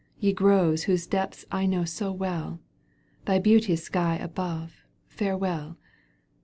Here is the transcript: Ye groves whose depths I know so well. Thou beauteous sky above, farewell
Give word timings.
Ye 0.19 0.33
groves 0.33 0.85
whose 0.85 1.05
depths 1.05 1.45
I 1.51 1.67
know 1.67 1.85
so 1.85 2.11
well. 2.11 2.59
Thou 3.25 3.37
beauteous 3.37 3.83
sky 3.83 4.15
above, 4.15 4.83
farewell 5.07 5.77